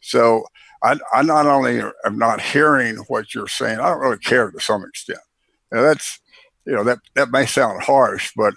So 0.02 0.44
I, 0.84 1.00
I 1.14 1.22
not 1.22 1.46
only 1.46 1.82
am 2.06 2.18
not 2.18 2.42
hearing 2.42 2.98
what 3.08 3.34
you're 3.34 3.48
saying, 3.48 3.80
I 3.80 3.90
don't 3.90 4.00
really 4.00 4.18
care 4.18 4.52
to 4.52 4.60
some 4.60 4.84
extent. 4.84 5.20
Now 5.72 5.84
that's 5.84 6.20
you 6.66 6.74
know 6.74 6.84
that 6.84 7.00
that 7.16 7.32
may 7.32 7.46
sound 7.46 7.84
harsh, 7.84 8.32
but 8.36 8.54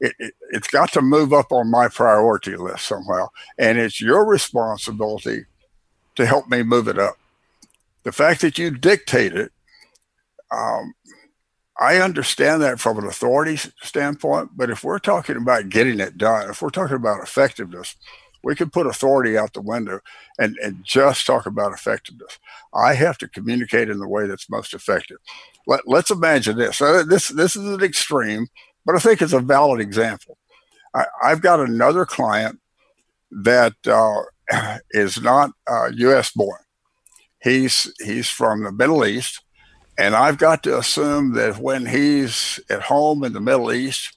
it, 0.00 0.14
it, 0.18 0.34
it's 0.50 0.68
got 0.68 0.92
to 0.92 1.02
move 1.02 1.32
up 1.32 1.52
on 1.52 1.70
my 1.70 1.88
priority 1.88 2.56
list 2.56 2.86
somehow, 2.86 3.28
and 3.58 3.78
it's 3.78 4.00
your 4.00 4.24
responsibility 4.26 5.44
to 6.16 6.26
help 6.26 6.48
me 6.48 6.62
move 6.62 6.88
it 6.88 6.98
up. 6.98 7.16
The 8.02 8.12
fact 8.12 8.40
that 8.40 8.58
you 8.58 8.70
dictate 8.70 9.34
it, 9.34 9.52
um, 10.50 10.94
I 11.78 11.96
understand 11.96 12.62
that 12.62 12.80
from 12.80 12.98
an 12.98 13.06
authority 13.06 13.56
standpoint, 13.82 14.50
but 14.54 14.70
if 14.70 14.84
we're 14.84 14.98
talking 14.98 15.36
about 15.36 15.68
getting 15.68 16.00
it 16.00 16.18
done, 16.18 16.50
if 16.50 16.60
we're 16.60 16.70
talking 16.70 16.96
about 16.96 17.22
effectiveness, 17.22 17.96
we 18.42 18.54
can 18.54 18.70
put 18.70 18.86
authority 18.86 19.36
out 19.36 19.52
the 19.52 19.60
window 19.60 20.00
and, 20.38 20.56
and 20.62 20.82
just 20.84 21.26
talk 21.26 21.46
about 21.46 21.72
effectiveness. 21.72 22.38
I 22.74 22.94
have 22.94 23.18
to 23.18 23.28
communicate 23.28 23.90
in 23.90 23.98
the 23.98 24.08
way 24.08 24.26
that's 24.26 24.50
most 24.50 24.74
effective. 24.74 25.18
Let, 25.66 25.86
let's 25.86 26.10
imagine 26.10 26.56
this. 26.56 26.80
Uh, 26.80 27.04
this. 27.06 27.28
This 27.28 27.56
is 27.56 27.64
an 27.64 27.82
extreme, 27.82 28.46
but 28.84 28.94
I 28.94 28.98
think 28.98 29.22
it's 29.22 29.32
a 29.32 29.40
valid 29.40 29.80
example. 29.80 30.38
I, 30.94 31.04
have 31.22 31.42
got 31.42 31.60
another 31.60 32.04
client 32.04 32.60
that 33.30 33.74
uh, 33.86 34.22
is 34.90 35.20
not 35.20 35.52
uh, 35.68 35.90
U.S. 35.94 36.32
born. 36.32 36.60
He's 37.42 37.92
he's 38.04 38.28
from 38.28 38.64
the 38.64 38.72
Middle 38.72 39.04
East, 39.04 39.42
and 39.96 40.14
I've 40.14 40.38
got 40.38 40.62
to 40.64 40.78
assume 40.78 41.34
that 41.34 41.58
when 41.58 41.86
he's 41.86 42.60
at 42.68 42.82
home 42.82 43.24
in 43.24 43.32
the 43.32 43.40
Middle 43.40 43.72
East, 43.72 44.16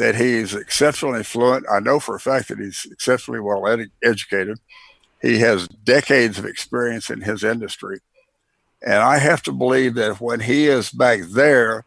that 0.00 0.16
he's 0.16 0.54
exceptionally 0.54 1.22
fluent. 1.22 1.66
I 1.70 1.78
know 1.78 2.00
for 2.00 2.14
a 2.14 2.20
fact 2.20 2.48
that 2.48 2.58
he's 2.58 2.86
exceptionally 2.90 3.38
well 3.38 3.68
ed- 3.68 3.90
educated. 4.02 4.58
He 5.20 5.40
has 5.40 5.68
decades 5.68 6.38
of 6.38 6.46
experience 6.46 7.10
in 7.10 7.20
his 7.20 7.44
industry. 7.44 8.00
And 8.80 8.94
I 8.94 9.18
have 9.18 9.42
to 9.42 9.52
believe 9.52 9.96
that 9.96 10.18
when 10.18 10.40
he 10.40 10.68
is 10.68 10.90
back 10.90 11.20
there, 11.34 11.84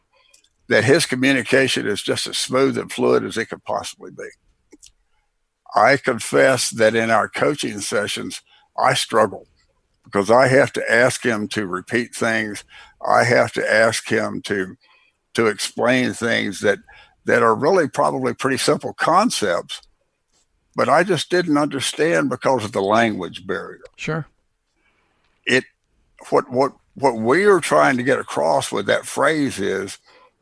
that 0.68 0.84
his 0.84 1.08
communication 1.08 1.88
is 1.88 2.04
just 2.04 2.28
as 2.28 2.38
smooth 2.38 2.78
and 2.78 2.92
fluid 2.92 3.24
as 3.24 3.36
it 3.36 3.48
could 3.48 3.64
possibly 3.64 4.12
be. 4.12 4.30
I 5.76 5.98
confess 5.98 6.70
that 6.70 6.94
in 6.94 7.10
our 7.10 7.28
coaching 7.28 7.82
sessions, 7.82 8.44
I 8.78 8.94
struggle 8.94 9.48
because 10.04 10.30
I 10.30 10.50
have 10.50 10.72
to 10.74 10.92
ask 10.92 11.26
him 11.26 11.48
to 11.48 11.66
repeat 11.66 12.14
things. 12.14 12.64
I 13.04 13.24
have 13.24 13.52
to 13.54 13.74
ask 13.74 14.08
him 14.08 14.44
to 14.44 14.76
to 15.34 15.48
explain 15.48 16.14
things 16.14 16.60
that 16.60 16.78
that 17.26 17.44
are 17.44 17.56
really 17.56 17.88
probably 17.88 18.34
pretty 18.34 18.58
simple 18.58 18.94
concepts, 18.94 19.82
but 20.76 20.90
I 20.90 21.04
just 21.04 21.30
didn't 21.30 21.58
understand 21.58 22.30
because 22.30 22.66
of 22.66 22.72
the 22.72 22.82
language 22.82 23.48
barrier. 23.48 23.84
Sure. 23.96 24.28
It 25.46 25.66
what 26.30 26.50
what 26.50 26.74
what 26.96 27.16
we 27.16 27.46
are 27.46 27.60
trying 27.60 27.98
to 27.98 28.04
get 28.04 28.20
across 28.20 28.72
with 28.72 28.86
that 28.86 29.06
phrase 29.06 29.60
is 29.60 29.98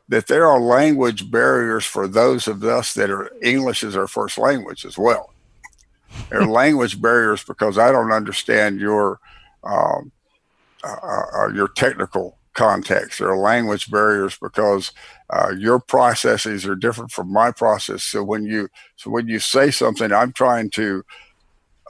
that 0.08 0.26
there 0.26 0.46
are 0.46 0.60
language 0.60 1.30
barriers 1.30 1.84
for 1.84 2.06
those 2.06 2.46
of 2.46 2.62
us 2.64 2.94
that 2.94 3.10
are 3.10 3.32
English 3.42 3.82
as 3.82 3.96
our 3.96 4.06
first 4.06 4.36
language 4.36 4.84
as 4.84 4.98
well. 4.98 5.32
There 6.28 6.42
are 6.42 6.46
language 6.62 7.00
barriers 7.00 7.42
because 7.42 7.78
I 7.78 7.90
don't 7.90 8.12
understand 8.12 8.80
your 8.80 9.20
um, 9.64 10.12
uh, 10.84 10.96
uh, 11.02 11.22
uh, 11.38 11.48
your 11.48 11.68
technical 11.68 12.36
context. 12.54 13.18
There 13.18 13.30
are 13.30 13.36
language 13.36 13.90
barriers 13.90 14.38
because 14.40 14.92
uh, 15.30 15.52
your 15.56 15.80
processes 15.80 16.66
are 16.66 16.74
different 16.74 17.10
from 17.10 17.32
my 17.32 17.50
process. 17.50 18.02
So 18.02 18.22
when 18.22 18.44
you 18.44 18.68
so 18.96 19.10
when 19.10 19.28
you 19.28 19.38
say 19.38 19.70
something, 19.70 20.12
I'm 20.12 20.32
trying 20.32 20.70
to 20.70 21.04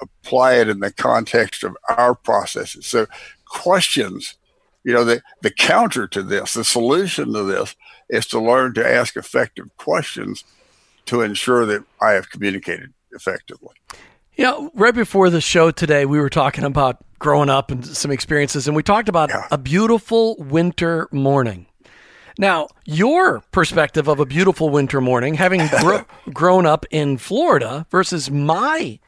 apply 0.01 0.55
it 0.55 0.69
in 0.69 0.81
the 0.81 0.93
context 0.93 1.65
of 1.65 1.77
our 1.89 2.15
processes. 2.15 2.87
So 2.87 3.07
questions, 3.47 4.37
you 4.85 4.93
know, 4.93 5.05
the 5.05 5.23
the 5.43 5.51
counter 5.51 6.07
to 6.09 6.23
this, 6.23 6.55
the 6.55 6.65
solution 6.65 7.33
to 7.33 7.43
this 7.43 7.75
is 8.09 8.27
to 8.27 8.41
learn 8.41 8.75
to 8.75 8.87
ask 8.87 9.17
effective 9.17 9.77
questions 9.77 10.45
to 11.07 11.23
ensure 11.23 11.67
that 11.67 11.85
I 12.01 12.13
have 12.13 12.31
communicated 12.31 12.93
effectively. 13.13 13.75
Yeah, 14.37 14.69
right 14.75 14.95
before 14.95 15.29
the 15.29 15.41
show 15.41 15.71
today, 15.71 16.07
we 16.07 16.19
were 16.19 16.31
talking 16.31 16.65
about 16.65 17.05
growing 17.23 17.49
up 17.49 17.71
and 17.71 17.87
some 17.87 18.11
experiences, 18.11 18.67
and 18.67 18.77
we 18.77 18.83
talked 18.83 19.09
about 19.09 19.31
yeah. 19.31 19.47
a 19.51 19.57
beautiful 19.57 20.37
winter 20.39 21.09
morning. 21.13 21.67
Now, 22.37 22.69
your 22.85 23.41
perspective 23.53 24.09
of 24.09 24.19
a 24.19 24.27
beautiful 24.27 24.69
winter 24.69 25.01
morning, 25.01 25.35
having 25.35 25.67
gro- 25.81 26.05
grown 26.33 26.67
up 26.67 26.85
in 26.91 27.19
Florida, 27.19 27.87
versus 27.91 28.31
my 28.31 28.99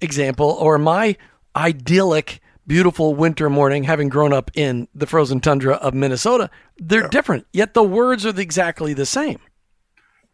example 0.00 0.50
or 0.50 0.78
my 0.78 1.16
idyllic 1.56 2.40
beautiful 2.66 3.14
winter 3.14 3.48
morning, 3.48 3.84
having 3.84 4.08
grown 4.08 4.32
up 4.32 4.50
in 4.54 4.86
the 4.94 5.06
frozen 5.06 5.40
tundra 5.40 5.74
of 5.76 5.94
Minnesota, 5.94 6.50
they're 6.78 7.02
yeah. 7.02 7.08
different, 7.08 7.46
yet 7.52 7.74
the 7.74 7.82
words 7.82 8.26
are 8.26 8.38
exactly 8.38 8.92
the 8.92 9.06
same. 9.06 9.40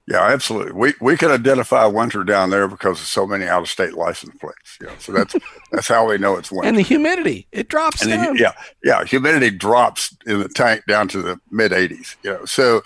Yeah, 0.09 0.23
absolutely. 0.23 0.73
We 0.73 0.95
we 1.03 1.19
can 1.19 1.31
identify 1.31 1.85
winter 1.85 2.25
down 2.25 2.49
there 2.49 2.67
because 2.67 2.99
of 2.99 3.07
so 3.07 3.27
many 3.27 3.45
out 3.45 3.61
of 3.61 3.69
state 3.69 3.93
license 3.93 4.35
plates. 4.41 4.79
Yeah, 4.81 4.97
so 4.99 5.13
that's 5.13 5.37
that's 5.71 5.87
how 5.87 6.09
we 6.09 6.17
know 6.17 6.37
it's 6.37 6.51
winter. 6.51 6.67
And 6.67 6.79
the 6.79 6.83
humidity, 6.83 7.47
it 7.53 7.69
drops 7.69 8.01
and 8.01 8.11
down. 8.13 8.35
The, 8.35 8.41
yeah, 8.41 8.53
yeah, 8.83 9.05
humidity 9.05 9.51
drops 9.51 10.17
in 10.27 10.41
the 10.41 10.49
tank 10.49 10.85
down 10.89 11.09
to 11.09 11.21
the 11.21 11.39
mid 11.51 11.73
80s. 11.73 12.17
You 12.23 12.31
know, 12.33 12.45
so 12.47 12.81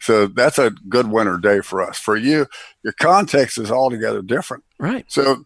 so 0.00 0.26
that's 0.26 0.58
a 0.58 0.70
good 0.88 1.12
winter 1.12 1.38
day 1.38 1.60
for 1.60 1.80
us. 1.80 1.96
For 1.96 2.16
you, 2.16 2.46
your 2.82 2.94
context 2.94 3.58
is 3.58 3.70
altogether 3.70 4.20
different. 4.20 4.64
Right. 4.80 5.04
So 5.06 5.44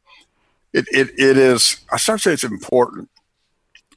it 0.73 0.87
it, 0.91 1.11
it 1.19 1.37
is. 1.37 1.85
I 1.93 1.99
start 1.99 2.21
to 2.21 2.31
say 2.31 2.33
it's 2.33 2.45
important. 2.45 3.11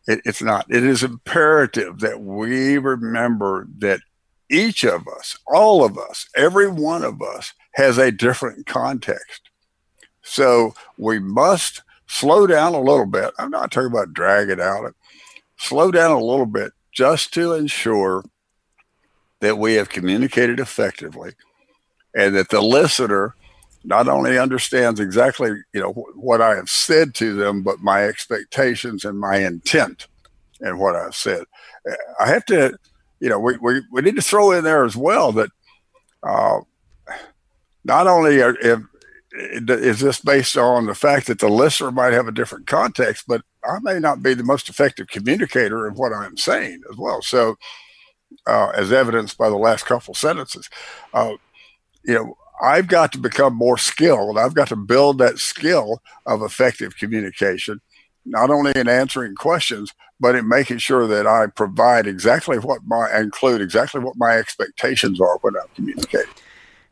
It, 0.06 0.20
it's 0.26 0.42
not. 0.42 0.66
It 0.70 0.84
is 0.84 1.02
imperative 1.02 2.00
that 2.00 2.20
we 2.20 2.78
remember 2.78 3.70
that 3.78 4.02
each 4.50 4.84
of 4.84 5.08
us, 5.08 5.38
all 5.48 5.84
of 5.84 5.98
us, 5.98 6.28
every 6.36 6.68
one 6.68 7.04
of 7.04 7.22
us 7.22 7.54
has 7.74 7.98
a 7.98 8.12
different 8.12 8.66
context. 8.66 9.50
So 10.22 10.74
we 10.98 11.20
must 11.20 11.82
slow 12.08 12.48
down 12.48 12.74
a 12.74 12.82
little 12.82 13.06
bit. 13.06 13.32
I'm 13.38 13.52
not 13.52 13.72
talking 13.72 13.92
about 13.92 14.14
drag 14.14 14.50
it 14.50 14.60
out. 14.60 14.94
Slow 15.58 15.92
down 15.92 16.12
a 16.12 16.24
little 16.24 16.46
bit 16.46 16.74
just 16.92 17.34
to 17.34 17.54
ensure 17.54 18.24
that 19.42 19.58
we 19.58 19.74
have 19.76 19.90
communicated 19.90 20.60
effectively 20.60 21.34
and 22.16 22.36
that 22.36 22.50
the 22.50 22.62
listener 22.62 23.36
not 23.84 24.08
only 24.08 24.40
understands 24.40 25.00
exactly 25.00 25.52
you 25.74 25.80
know 25.80 25.92
what 26.16 26.42
I 26.42 26.56
have 26.56 26.70
said 26.70 27.14
to 27.16 27.36
them, 27.36 27.62
but 27.62 27.82
my 27.82 28.06
expectations 28.06 29.06
and 29.06 29.20
my 29.20 29.38
intent 29.38 30.08
and 30.62 30.80
what 30.80 30.96
I've 30.96 31.16
said. 31.16 31.44
I 32.20 32.28
have 32.28 32.46
to 32.46 32.78
you 33.26 33.32
know, 33.32 33.40
we, 33.40 33.58
we, 33.58 33.82
we 33.92 34.04
need 34.04 34.16
to 34.16 34.22
throw 34.22 34.52
in 34.52 34.64
there 34.64 34.86
as 34.86 34.96
well 34.96 35.32
that 35.32 35.50
uh, 36.22 36.60
not 37.84 38.06
only 38.06 38.40
are, 38.40 38.56
if, 38.62 38.80
is 39.68 40.00
this 40.00 40.20
based 40.20 40.56
on 40.58 40.86
the 40.86 40.94
fact 40.94 41.26
that 41.26 41.40
the 41.40 41.50
listener 41.50 41.92
might 41.92 42.14
have 42.14 42.28
a 42.28 42.32
different 42.32 42.68
context, 42.68 43.24
but 43.28 43.42
I 43.68 43.80
may 43.82 43.98
not 43.98 44.22
be 44.22 44.36
the 44.36 44.44
most 44.44 44.70
effective 44.70 45.08
communicator 45.08 45.88
in 45.88 45.96
what 45.96 46.14
I'm 46.14 46.38
saying 46.38 46.84
as 46.92 46.98
well. 46.98 47.24
So, 47.24 47.56
uh, 48.46 48.70
as 48.76 48.92
evidenced 48.92 49.40
by 49.40 49.50
the 49.50 49.58
last 49.58 49.88
couple 49.88 50.14
sentences, 50.14 50.70
uh, 51.16 51.34
you 52.04 52.14
know, 52.14 52.38
I've 52.62 52.88
got 52.88 53.12
to 53.14 53.18
become 53.18 53.56
more 53.56 53.80
skilled. 53.80 54.38
I've 54.38 54.54
got 54.54 54.68
to 54.68 54.76
build 54.76 55.18
that 55.18 55.40
skill 55.40 56.00
of 56.28 56.44
effective 56.44 56.96
communication 56.96 57.82
not 58.26 58.50
only 58.50 58.72
in 58.76 58.88
answering 58.88 59.36
questions, 59.36 59.94
but 60.20 60.36
in 60.36 60.48
making 60.48 60.78
sure 60.78 61.08
that 61.08 61.28
I 61.28 61.48
provide 61.48 62.08
exactly 62.08 62.58
what 62.58 62.82
my 62.86 63.08
include 63.18 63.62
exactly 63.62 64.02
what 64.02 64.16
my 64.18 64.38
expectations 64.38 65.20
are 65.20 65.38
when 65.42 65.56
I'm 65.56 65.68
communicating. 65.76 66.32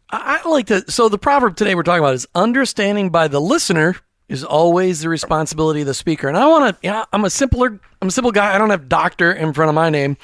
I 0.09 0.47
like 0.47 0.67
to. 0.67 0.89
So 0.91 1.09
the 1.09 1.17
proverb 1.17 1.55
today 1.55 1.73
we're 1.73 1.83
talking 1.83 2.03
about 2.03 2.13
is 2.13 2.27
understanding 2.35 3.09
by 3.09 3.27
the 3.27 3.41
listener 3.41 3.95
is 4.29 4.43
always 4.43 5.01
the 5.01 5.09
responsibility 5.09 5.81
of 5.81 5.87
the 5.87 5.93
speaker. 5.93 6.27
And 6.27 6.37
I 6.37 6.45
want 6.47 6.75
to. 6.75 6.87
Yeah, 6.87 7.05
I'm 7.11 7.25
a 7.25 7.29
simpler. 7.29 7.79
I'm 8.01 8.07
a 8.07 8.11
simple 8.11 8.31
guy. 8.31 8.53
I 8.53 8.57
don't 8.57 8.69
have 8.69 8.87
doctor 8.87 9.31
in 9.31 9.53
front 9.53 9.69
of 9.69 9.75
my 9.75 9.89
name. 9.89 10.17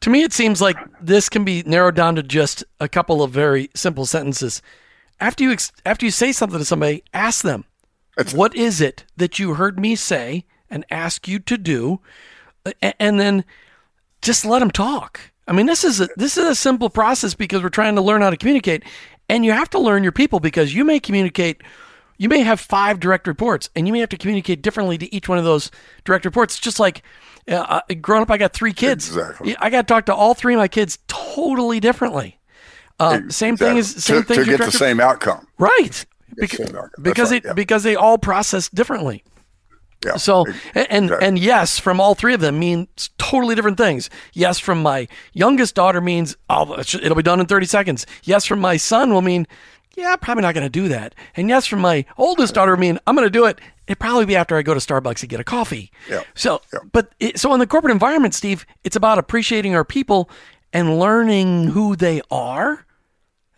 To 0.00 0.10
me, 0.10 0.22
it 0.22 0.32
seems 0.32 0.60
like 0.60 0.76
this 1.00 1.28
can 1.28 1.44
be 1.44 1.62
narrowed 1.64 1.94
down 1.94 2.16
to 2.16 2.22
just 2.22 2.64
a 2.80 2.88
couple 2.88 3.22
of 3.22 3.30
very 3.30 3.70
simple 3.74 4.06
sentences. 4.06 4.62
After 5.20 5.44
you 5.44 5.56
after 5.84 6.06
you 6.06 6.10
say 6.10 6.32
something 6.32 6.58
to 6.58 6.64
somebody, 6.64 7.04
ask 7.12 7.44
them, 7.44 7.64
that's 8.16 8.34
what 8.34 8.54
is 8.54 8.80
it 8.80 9.04
that 9.16 9.38
you 9.38 9.54
heard 9.54 9.78
me 9.78 9.94
say 9.96 10.44
and 10.70 10.84
ask 10.90 11.26
you 11.26 11.38
to 11.40 11.56
do? 11.56 12.00
And 12.82 13.18
then 13.18 13.44
just 14.20 14.44
let 14.44 14.60
them 14.60 14.70
talk. 14.70 15.20
I 15.48 15.52
mean, 15.52 15.66
this 15.66 15.82
is 15.82 16.00
a, 16.00 16.08
this 16.16 16.36
is 16.36 16.44
a 16.44 16.54
simple 16.54 16.90
process 16.90 17.34
because 17.34 17.62
we're 17.62 17.68
trying 17.68 17.96
to 17.96 18.00
learn 18.00 18.22
how 18.22 18.30
to 18.30 18.36
communicate, 18.36 18.84
and 19.28 19.44
you 19.44 19.52
have 19.52 19.70
to 19.70 19.78
learn 19.78 20.02
your 20.02 20.12
people 20.12 20.40
because 20.40 20.74
you 20.74 20.84
may 20.84 21.00
communicate. 21.00 21.62
You 22.18 22.28
may 22.28 22.40
have 22.40 22.60
five 22.60 23.00
direct 23.00 23.26
reports, 23.26 23.68
and 23.74 23.86
you 23.86 23.92
may 23.92 23.98
have 23.98 24.10
to 24.10 24.16
communicate 24.16 24.62
differently 24.62 24.96
to 24.98 25.12
each 25.12 25.28
one 25.28 25.38
of 25.38 25.44
those 25.44 25.72
direct 26.04 26.24
reports. 26.24 26.60
Just 26.60 26.78
like 26.78 27.02
uh, 27.48 27.80
uh 27.88 27.94
growing 28.00 28.22
up, 28.22 28.30
I 28.30 28.36
got 28.36 28.52
three 28.52 28.72
kids. 28.72 29.08
Exactly. 29.08 29.56
I 29.58 29.70
got 29.70 29.88
to 29.88 29.92
talk 29.92 30.06
to 30.06 30.14
all 30.14 30.34
three 30.34 30.54
of 30.54 30.58
my 30.58 30.68
kids 30.68 31.00
totally 31.08 31.80
differently. 31.80 32.38
Uh, 33.00 33.14
exactly. 33.14 33.32
Same 33.32 33.56
thing 33.56 33.78
as 33.78 34.04
same 34.04 34.22
to, 34.22 34.28
thing 34.28 34.44
to 34.44 34.44
get 34.44 34.60
the 34.60 34.70
same 34.70 35.00
outcome. 35.00 35.48
Right 35.58 36.04
because, 36.36 36.72
because 37.00 37.30
right, 37.30 37.42
yeah. 37.44 37.52
because 37.52 37.82
they 37.82 37.96
all 37.96 38.18
process 38.18 38.68
differently. 38.68 39.24
Yeah, 40.04 40.16
so 40.16 40.44
and 40.74 41.04
exactly. 41.04 41.28
and 41.28 41.38
yes 41.38 41.78
from 41.78 42.00
all 42.00 42.14
three 42.14 42.34
of 42.34 42.40
them 42.40 42.58
means 42.58 43.10
totally 43.18 43.54
different 43.54 43.78
things. 43.78 44.10
Yes 44.32 44.58
from 44.58 44.82
my 44.82 45.06
youngest 45.32 45.74
daughter 45.74 46.00
means 46.00 46.36
oh, 46.50 46.78
it'll 46.78 47.14
be 47.14 47.22
done 47.22 47.40
in 47.40 47.46
30 47.46 47.66
seconds. 47.66 48.06
Yes 48.24 48.44
from 48.44 48.60
my 48.60 48.76
son 48.76 49.12
will 49.12 49.22
mean 49.22 49.46
yeah, 49.94 50.16
probably 50.16 50.42
not 50.42 50.54
going 50.54 50.66
to 50.66 50.70
do 50.70 50.88
that. 50.88 51.14
And 51.36 51.48
yes 51.48 51.66
from 51.66 51.80
my 51.80 52.04
oldest 52.18 52.54
daughter 52.54 52.72
will 52.72 52.80
mean 52.80 52.98
I'm 53.06 53.14
going 53.14 53.26
to 53.26 53.30
do 53.30 53.44
it. 53.46 53.60
It'd 53.86 54.00
probably 54.00 54.24
be 54.24 54.36
after 54.36 54.56
I 54.56 54.62
go 54.62 54.74
to 54.74 54.80
Starbucks 54.80 55.22
and 55.22 55.28
get 55.28 55.40
a 55.40 55.44
coffee. 55.44 55.92
Yeah. 56.08 56.22
So, 56.34 56.62
yeah. 56.72 56.80
but 56.92 57.12
it, 57.20 57.38
so 57.38 57.52
in 57.52 57.60
the 57.60 57.66
corporate 57.66 57.92
environment, 57.92 58.34
Steve, 58.34 58.64
it's 58.84 58.96
about 58.96 59.18
appreciating 59.18 59.74
our 59.74 59.84
people 59.84 60.30
and 60.72 60.98
learning 60.98 61.68
who 61.68 61.94
they 61.94 62.22
are 62.30 62.86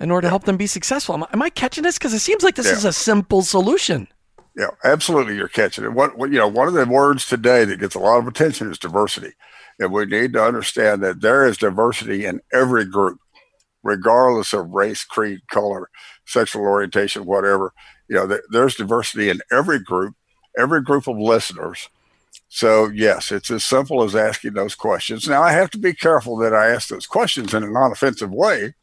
in 0.01 0.11
order 0.11 0.27
to 0.27 0.29
help 0.31 0.45
them 0.45 0.57
be 0.57 0.67
successful. 0.67 1.15
Am 1.15 1.25
I, 1.25 1.27
am 1.33 1.43
I 1.43 1.51
catching 1.51 1.85
this? 1.85 1.99
Because 1.99 2.15
it 2.15 2.21
seems 2.21 2.43
like 2.43 2.57
this 2.57 2.67
yeah. 2.67 2.73
is 2.73 2.85
a 2.85 2.93
simple 2.93 3.43
solution. 3.43 4.09
Yeah, 4.57 4.71
absolutely. 4.85 5.37
You're 5.37 5.49
catching 5.49 5.85
it. 5.85 5.93
What, 5.93 6.17
what, 6.17 6.31
you 6.31 6.39
know, 6.39 6.49
one 6.49 6.69
of 6.69 6.75
the 6.75 6.87
words 6.87 7.27
today 7.27 7.65
that 7.65 7.81
gets 7.81 7.95
a 7.95 8.01
lot 8.01 8.19
of 8.19 8.29
attention 8.29 8.71
is 8.71 8.79
diversity, 8.79 9.33
and 9.81 9.93
we 9.93 10.07
need 10.07 10.33
to 10.35 10.45
understand 10.45 11.03
that 11.03 11.21
there 11.21 11.47
is 11.47 11.57
diversity 11.57 12.25
in 12.25 12.41
every 12.53 12.85
group, 12.85 13.19
regardless 13.83 14.53
of 14.53 14.71
race, 14.71 15.03
creed, 15.03 15.41
color, 15.51 15.91
sexual 16.25 16.63
orientation, 16.63 17.27
whatever. 17.27 17.73
You 18.09 18.17
know, 18.17 18.27
there, 18.27 18.43
there's 18.51 18.77
diversity 18.77 19.29
in 19.29 19.41
every 19.51 19.81
group, 19.81 20.15
every 20.57 20.83
group 20.83 21.09
of 21.09 21.19
listeners. 21.19 21.89
So 22.49 22.89
yes, 22.89 23.33
it's 23.33 23.51
as 23.51 23.65
simple 23.65 24.05
as 24.05 24.15
asking 24.15 24.53
those 24.53 24.77
questions. 24.77 25.29
Now 25.29 25.43
I 25.43 25.51
have 25.51 25.71
to 25.71 25.79
be 25.79 25.93
careful 25.93 26.37
that 26.37 26.55
I 26.55 26.69
ask 26.69 26.89
those 26.89 27.07
questions 27.07 27.53
in 27.53 27.65
a 27.65 27.71
non-offensive 27.71 28.31
way 28.31 28.75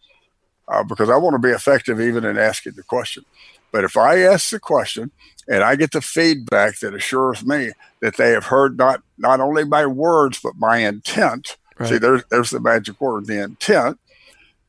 uh, 0.71 0.83
because 0.83 1.09
I 1.09 1.17
want 1.17 1.33
to 1.35 1.47
be 1.47 1.53
effective 1.53 1.99
even 1.99 2.25
in 2.25 2.37
asking 2.37 2.73
the 2.73 2.83
question. 2.83 3.25
But 3.71 3.83
if 3.83 3.95
I 3.97 4.19
ask 4.19 4.49
the 4.49 4.59
question 4.59 5.11
and 5.47 5.63
I 5.63 5.75
get 5.75 5.91
the 5.91 6.01
feedback 6.01 6.79
that 6.79 6.95
assures 6.95 7.45
me 7.45 7.71
that 7.99 8.17
they 8.17 8.31
have 8.31 8.45
heard 8.45 8.77
not 8.77 9.01
not 9.17 9.39
only 9.39 9.63
my 9.63 9.85
words 9.85 10.39
but 10.41 10.53
my 10.57 10.77
intent. 10.77 11.57
Right. 11.77 11.89
See, 11.89 11.97
there's 11.97 12.23
there's 12.29 12.49
the 12.49 12.59
magic 12.59 12.99
word, 12.99 13.27
the 13.27 13.41
intent. 13.41 13.99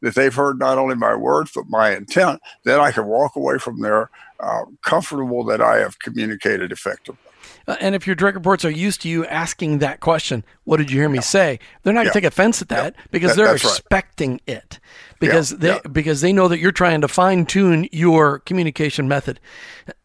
That 0.00 0.16
they've 0.16 0.35
heard 0.35 0.59
not 0.59 0.78
only 0.78 0.97
my 0.97 1.14
words 1.14 1.52
but 1.54 1.68
my 1.68 1.94
intent, 1.94 2.40
then 2.64 2.80
I 2.80 2.90
can 2.90 3.06
walk 3.06 3.37
away 3.37 3.59
from 3.59 3.80
there 3.80 4.11
uh, 4.40 4.64
comfortable 4.82 5.44
that 5.44 5.61
I 5.61 5.78
have 5.78 6.00
communicated 6.00 6.73
effectively. 6.73 7.21
Uh, 7.66 7.76
and 7.81 7.95
if 7.95 8.07
your 8.07 8.16
direct 8.16 8.37
reports 8.37 8.64
are 8.64 8.71
used 8.71 9.02
to 9.02 9.09
you 9.09 9.25
asking 9.26 9.78
that 9.78 10.00
question, 10.00 10.45
what 10.64 10.76
did 10.78 10.90
you 10.90 10.99
hear 10.99 11.09
me 11.09 11.21
say? 11.21 11.59
They're 11.83 11.92
not 11.92 12.02
going 12.02 12.12
to 12.12 12.21
take 12.21 12.25
offense 12.25 12.61
at 12.62 12.69
that 12.71 12.95
because 13.11 13.31
That- 13.33 13.37
they're 13.37 13.47
that's 13.52 13.64
right. 13.64 13.71
expecting 13.71 14.40
it. 14.47 14.78
Because 15.21 15.52
Yeah, 15.52 15.59
they 15.59 15.69
yeah. 15.69 15.78
because 15.92 16.21
they 16.21 16.33
know 16.33 16.49
that 16.49 16.59
you're 16.59 16.73
trying 16.73 17.00
to 17.02 17.09
fine 17.09 17.47
tune 17.47 17.88
your 17.92 18.40
communication 18.40 19.07
method. 19.09 19.38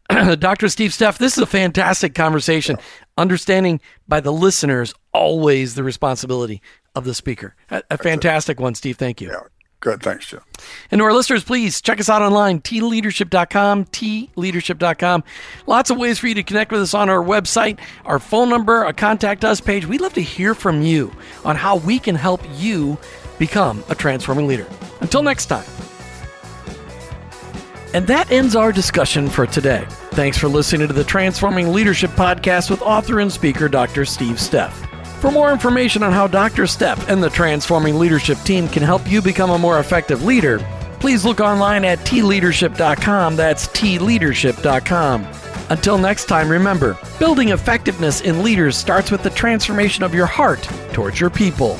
Dr. 0.38 0.68
Steve 0.68 0.92
Steff, 0.92 1.18
this 1.18 1.36
is 1.36 1.42
a 1.42 1.46
fantastic 1.46 2.14
conversation. 2.14 2.76
Understanding 3.16 3.80
by 4.06 4.20
the 4.20 4.32
listeners 4.32 4.94
always 5.12 5.74
the 5.74 5.82
responsibility 5.82 6.62
of 6.94 7.04
the 7.04 7.14
speaker. 7.14 7.54
A, 7.70 7.82
a 7.90 7.98
fantastic 7.98 8.60
one, 8.60 8.74
Steve. 8.74 8.96
Thank 8.96 9.20
you. 9.20 9.30
Good. 9.80 10.02
Thanks, 10.02 10.26
Jim. 10.26 10.40
And 10.90 10.98
to 10.98 11.04
our 11.04 11.12
listeners, 11.12 11.44
please 11.44 11.80
check 11.80 12.00
us 12.00 12.08
out 12.08 12.20
online, 12.20 12.60
tleadership.com, 12.60 13.84
tleadership.com. 13.84 15.24
Lots 15.66 15.90
of 15.90 15.98
ways 15.98 16.18
for 16.18 16.26
you 16.26 16.34
to 16.34 16.42
connect 16.42 16.72
with 16.72 16.80
us 16.80 16.94
on 16.94 17.08
our 17.08 17.22
website, 17.22 17.78
our 18.04 18.18
phone 18.18 18.48
number, 18.48 18.82
a 18.84 18.92
contact 18.92 19.44
us 19.44 19.60
page. 19.60 19.86
We'd 19.86 20.00
love 20.00 20.14
to 20.14 20.22
hear 20.22 20.54
from 20.54 20.82
you 20.82 21.12
on 21.44 21.54
how 21.54 21.76
we 21.76 22.00
can 22.00 22.16
help 22.16 22.42
you 22.56 22.98
become 23.38 23.84
a 23.88 23.94
transforming 23.94 24.48
leader. 24.48 24.66
Until 25.00 25.22
next 25.22 25.46
time. 25.46 25.64
And 27.94 28.06
that 28.08 28.30
ends 28.30 28.54
our 28.56 28.72
discussion 28.72 29.30
for 29.30 29.46
today. 29.46 29.86
Thanks 30.10 30.36
for 30.36 30.48
listening 30.48 30.88
to 30.88 30.92
the 30.92 31.04
Transforming 31.04 31.72
Leadership 31.72 32.10
Podcast 32.10 32.68
with 32.68 32.82
author 32.82 33.20
and 33.20 33.32
speaker 33.32 33.68
Dr. 33.68 34.04
Steve 34.04 34.36
Steff. 34.36 34.87
For 35.20 35.32
more 35.32 35.50
information 35.50 36.04
on 36.04 36.12
how 36.12 36.28
Dr. 36.28 36.62
Steff 36.62 37.08
and 37.08 37.20
the 37.20 37.28
Transforming 37.28 37.98
Leadership 37.98 38.38
team 38.44 38.68
can 38.68 38.84
help 38.84 39.10
you 39.10 39.20
become 39.20 39.50
a 39.50 39.58
more 39.58 39.80
effective 39.80 40.22
leader, 40.22 40.60
please 41.00 41.24
look 41.24 41.40
online 41.40 41.84
at 41.84 41.98
tleadership.com. 42.00 43.34
That's 43.34 43.66
tleadership.com. 43.68 45.26
Until 45.70 45.98
next 45.98 46.26
time, 46.26 46.48
remember 46.48 46.96
building 47.18 47.48
effectiveness 47.48 48.20
in 48.20 48.44
leaders 48.44 48.76
starts 48.76 49.10
with 49.10 49.24
the 49.24 49.30
transformation 49.30 50.04
of 50.04 50.14
your 50.14 50.26
heart 50.26 50.62
towards 50.92 51.20
your 51.20 51.30
people. 51.30 51.76